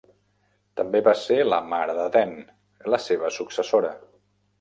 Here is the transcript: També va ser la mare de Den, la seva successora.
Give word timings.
També 0.79 1.01
va 1.07 1.11
ser 1.23 1.37
la 1.49 1.59
mare 1.73 1.95
de 1.99 2.07
Den, 2.15 2.33
la 2.95 3.01
seva 3.09 3.31
successora. 3.37 3.93